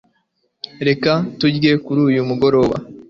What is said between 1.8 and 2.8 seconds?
kuri uyu mugoroba